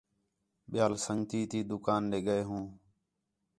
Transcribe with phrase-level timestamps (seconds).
[0.71, 2.65] ٻِیال سنڳتی تی دُکان دے ڳئے ہوں